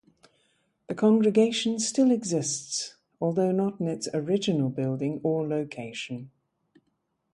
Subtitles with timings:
[0.87, 6.31] The congregation still exists, although not in its original building or location.